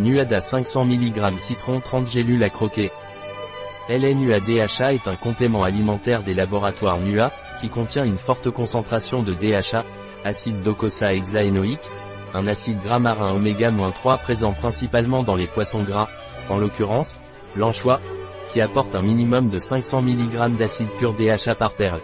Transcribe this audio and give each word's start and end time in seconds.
Nuada 0.00 0.40
500 0.40 0.84
mg 0.86 1.38
citron 1.38 1.80
30 1.80 2.08
gélules 2.08 2.42
à 2.42 2.50
croquer. 2.50 2.90
LNUA-DHA 3.88 4.94
est 4.94 5.06
un 5.06 5.14
complément 5.14 5.62
alimentaire 5.62 6.24
des 6.24 6.34
laboratoires 6.34 6.98
NUA, 6.98 7.30
qui 7.60 7.68
contient 7.68 8.04
une 8.04 8.16
forte 8.16 8.50
concentration 8.50 9.22
de 9.22 9.34
DHA, 9.34 9.84
acide 10.24 10.62
docosa 10.62 11.14
hexaénoïque, 11.14 11.88
un 12.34 12.48
acide 12.48 12.80
gras 12.82 12.98
marin 12.98 13.36
oméga-3 13.36 14.20
présent 14.20 14.52
principalement 14.52 15.22
dans 15.22 15.36
les 15.36 15.46
poissons 15.46 15.84
gras, 15.84 16.08
en 16.50 16.58
l'occurrence, 16.58 17.20
l'anchois, 17.54 18.00
qui 18.52 18.60
apporte 18.60 18.96
un 18.96 19.02
minimum 19.02 19.48
de 19.48 19.58
500 19.58 20.02
mg 20.02 20.56
d'acide 20.56 20.88
pur 20.98 21.14
DHA 21.14 21.54
par 21.54 21.72
perle. 21.72 22.00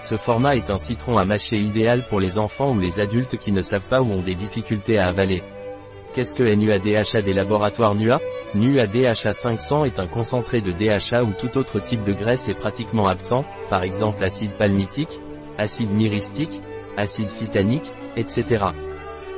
Ce 0.00 0.16
format 0.16 0.56
est 0.56 0.70
un 0.70 0.78
citron 0.78 1.18
à 1.18 1.24
mâcher 1.24 1.56
idéal 1.56 2.02
pour 2.08 2.18
les 2.18 2.36
enfants 2.36 2.72
ou 2.72 2.80
les 2.80 2.98
adultes 2.98 3.36
qui 3.36 3.52
ne 3.52 3.60
savent 3.60 3.86
pas 3.86 4.02
ou 4.02 4.10
ont 4.10 4.22
des 4.22 4.34
difficultés 4.34 4.98
à 4.98 5.06
avaler. 5.06 5.44
Qu'est-ce 6.14 6.34
que 6.34 6.42
NUADHA 6.42 7.22
des 7.22 7.32
laboratoires 7.32 7.94
NUA 7.94 8.20
NUADHA 8.54 9.32
500 9.32 9.86
est 9.86 9.98
un 9.98 10.06
concentré 10.06 10.60
de 10.60 10.70
DHA 10.70 11.24
où 11.24 11.32
tout 11.32 11.56
autre 11.56 11.80
type 11.80 12.04
de 12.04 12.12
graisse 12.12 12.48
est 12.48 12.54
pratiquement 12.54 13.06
absent, 13.06 13.46
par 13.70 13.82
exemple 13.82 14.22
acide 14.22 14.52
palmitique, 14.58 15.20
acide 15.56 15.90
myristique, 15.90 16.60
acide 16.98 17.30
phytanique, 17.30 17.90
etc. 18.18 18.62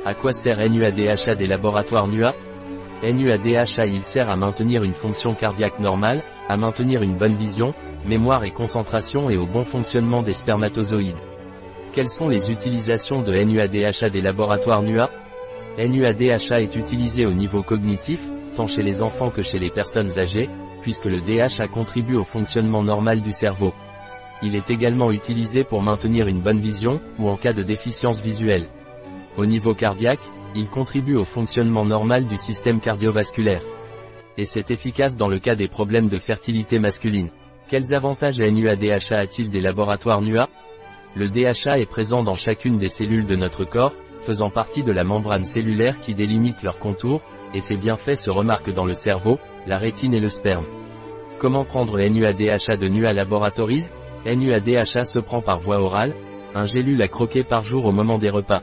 À 0.03 0.13
quoi 0.15 0.33
sert 0.33 0.57
NUADHA 0.69 1.35
des 1.35 1.47
laboratoires 1.47 2.07
NUA 2.07 2.33
NUADHA 3.03 3.85
il 3.85 4.03
sert 4.03 4.29
à 4.29 4.35
maintenir 4.35 4.83
une 4.83 4.93
fonction 4.93 5.33
cardiaque 5.33 5.79
normale, 5.79 6.23
à 6.49 6.57
maintenir 6.57 7.03
une 7.03 7.17
bonne 7.17 7.35
vision, 7.35 7.73
mémoire 8.05 8.43
et 8.43 8.51
concentration 8.51 9.29
et 9.29 9.37
au 9.37 9.45
bon 9.45 9.63
fonctionnement 9.63 10.23
des 10.23 10.33
spermatozoïdes. 10.33 11.21
Quelles 11.93 12.09
sont 12.09 12.27
les 12.27 12.51
utilisations 12.51 13.21
de 13.21 13.33
NUADHA 13.33 14.09
des 14.09 14.19
laboratoires 14.19 14.81
NUA 14.81 15.09
NUADHA 15.77 16.61
est 16.61 16.75
utilisé 16.77 17.25
au 17.25 17.33
niveau 17.33 17.61
cognitif, 17.61 18.21
tant 18.55 18.65
chez 18.65 18.81
les 18.81 19.01
enfants 19.01 19.29
que 19.29 19.41
chez 19.41 19.59
les 19.59 19.69
personnes 19.69 20.17
âgées, 20.17 20.49
puisque 20.81 21.05
le 21.05 21.19
DHA 21.19 21.67
contribue 21.67 22.15
au 22.15 22.23
fonctionnement 22.23 22.81
normal 22.81 23.21
du 23.21 23.31
cerveau. 23.31 23.73
Il 24.41 24.55
est 24.55 24.69
également 24.69 25.11
utilisé 25.11 25.65
pour 25.65 25.81
maintenir 25.81 26.27
une 26.27 26.39
bonne 26.39 26.59
vision, 26.59 27.01
ou 27.19 27.27
en 27.27 27.35
cas 27.35 27.51
de 27.51 27.61
déficience 27.61 28.21
visuelle. 28.21 28.69
Au 29.37 29.45
niveau 29.45 29.73
cardiaque, 29.73 30.19
il 30.55 30.69
contribue 30.69 31.17
au 31.17 31.25
fonctionnement 31.25 31.83
normal 31.83 32.25
du 32.25 32.37
système 32.37 32.79
cardiovasculaire. 32.79 33.63
Et 34.37 34.45
c'est 34.45 34.71
efficace 34.71 35.17
dans 35.17 35.27
le 35.27 35.39
cas 35.39 35.55
des 35.55 35.67
problèmes 35.67 36.07
de 36.07 36.19
fertilité 36.19 36.79
masculine. 36.79 37.31
Quels 37.67 37.93
avantages 37.93 38.39
NUADHA 38.39 39.17
a-t-il 39.17 39.49
des 39.49 39.59
laboratoires 39.59 40.21
NUA 40.21 40.47
Le 41.15 41.27
DHA 41.27 41.79
est 41.79 41.89
présent 41.89 42.23
dans 42.23 42.35
chacune 42.35 42.77
des 42.77 42.89
cellules 42.89 43.25
de 43.25 43.35
notre 43.35 43.65
corps, 43.65 43.93
faisant 44.25 44.49
partie 44.49 44.83
de 44.83 44.91
la 44.91 45.03
membrane 45.03 45.45
cellulaire 45.45 45.99
qui 46.01 46.15
délimite 46.15 46.63
leur 46.63 46.79
contour, 46.79 47.21
et 47.53 47.61
ses 47.61 47.77
bienfaits 47.77 48.17
se 48.17 48.31
remarquent 48.31 48.73
dans 48.73 48.85
le 48.85 48.93
cerveau, 48.93 49.37
la 49.67 49.77
rétine 49.77 50.13
et 50.13 50.19
le 50.19 50.27
sperme. 50.27 50.65
Comment 51.37 51.63
prendre 51.63 51.99
NUADHA 51.99 52.77
de 52.77 52.87
NUA 52.87 53.13
Laboratories? 53.13 53.85
NUADHA 54.25 55.05
se 55.05 55.19
prend 55.19 55.41
par 55.41 55.59
voie 55.59 55.79
orale, 55.79 56.15
un 56.55 56.65
gélule 56.65 57.01
à 57.01 57.07
croquer 57.07 57.43
par 57.43 57.61
jour 57.61 57.85
au 57.85 57.91
moment 57.91 58.17
des 58.17 58.29
repas. 58.29 58.61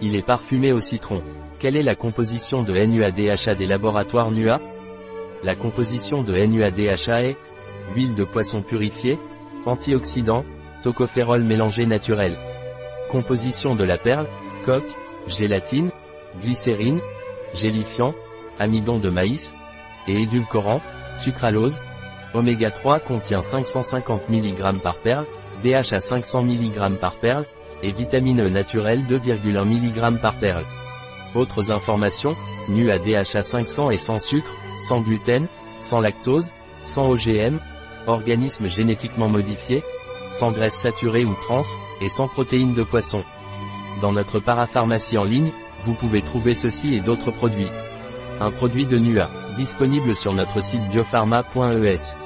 Il 0.00 0.16
est 0.16 0.26
parfumé 0.26 0.72
au 0.72 0.80
citron. 0.80 1.22
Quelle 1.58 1.76
est 1.76 1.82
la 1.82 1.94
composition 1.94 2.62
de 2.62 2.72
NUADHA 2.72 3.54
des 3.54 3.66
laboratoires 3.66 4.30
NUA 4.30 4.60
La 5.42 5.54
composition 5.54 6.22
de 6.22 6.34
NUADHA 6.34 7.22
est 7.22 7.36
huile 7.94 8.14
de 8.14 8.24
poisson 8.24 8.62
purifiée, 8.62 9.18
antioxydants, 9.66 10.44
tocophérol 10.82 11.42
mélangé 11.42 11.86
naturel. 11.86 12.32
Composition 13.10 13.74
de 13.74 13.84
la 13.84 13.98
perle, 13.98 14.26
coque, 14.66 14.84
gélatine, 15.28 15.90
glycérine, 16.42 17.00
gélifiant, 17.54 18.14
amidon 18.58 18.98
de 18.98 19.08
maïs, 19.08 19.54
et 20.08 20.22
édulcorant, 20.22 20.82
sucralose. 21.16 21.80
Oméga 22.34 22.70
3 22.70 23.00
contient 23.00 23.40
550 23.40 24.28
mg 24.28 24.80
par 24.82 24.96
perle, 24.96 25.24
DHA 25.62 26.00
500 26.00 26.42
mg 26.42 26.96
par 27.00 27.14
perle, 27.14 27.46
et 27.82 27.92
vitamine 27.92 28.40
E 28.40 28.48
naturelle 28.48 29.04
2,1 29.04 29.64
mg 29.64 30.20
par 30.20 30.36
perle. 30.38 30.64
Autres 31.34 31.70
informations, 31.70 32.36
nu 32.68 32.90
à 32.90 32.98
DHA 32.98 33.42
500 33.42 33.90
et 33.90 33.96
sans 33.96 34.18
sucre, 34.18 34.50
sans 34.86 35.00
gluten, 35.00 35.46
sans 35.80 36.00
lactose, 36.00 36.50
sans 36.84 37.08
OGM, 37.10 37.58
organisme 38.06 38.68
génétiquement 38.68 39.28
modifié, 39.28 39.82
sans 40.30 40.50
graisse 40.50 40.80
saturée 40.80 41.24
ou 41.24 41.34
trans, 41.34 41.62
et 42.00 42.08
sans 42.08 42.28
protéines 42.28 42.74
de 42.74 42.82
poisson. 42.82 43.22
Dans 44.00 44.12
notre 44.12 44.40
parapharmacie 44.40 45.18
en 45.18 45.24
ligne, 45.24 45.52
vous 45.84 45.94
pouvez 45.94 46.22
trouver 46.22 46.54
ceci 46.54 46.94
et 46.94 47.00
d'autres 47.00 47.30
produits. 47.30 47.70
Un 48.40 48.50
produit 48.50 48.86
de 48.86 48.98
NUA, 48.98 49.30
disponible 49.56 50.14
sur 50.14 50.34
notre 50.34 50.62
site 50.62 50.86
biopharma.es. 50.90 52.25